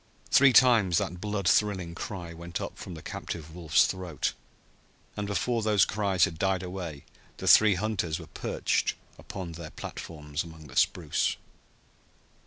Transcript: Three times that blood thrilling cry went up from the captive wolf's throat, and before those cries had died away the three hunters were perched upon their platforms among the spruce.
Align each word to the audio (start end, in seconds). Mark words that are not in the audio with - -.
Three 0.31 0.51
times 0.51 0.97
that 0.97 1.21
blood 1.21 1.47
thrilling 1.47 1.93
cry 1.93 2.33
went 2.33 2.59
up 2.59 2.75
from 2.79 2.95
the 2.95 3.03
captive 3.03 3.53
wolf's 3.53 3.85
throat, 3.85 4.33
and 5.15 5.27
before 5.27 5.61
those 5.61 5.85
cries 5.85 6.25
had 6.25 6.39
died 6.39 6.63
away 6.63 7.05
the 7.37 7.47
three 7.47 7.75
hunters 7.75 8.17
were 8.19 8.25
perched 8.25 8.95
upon 9.19 9.51
their 9.51 9.69
platforms 9.69 10.43
among 10.43 10.65
the 10.65 10.75
spruce. 10.75 11.37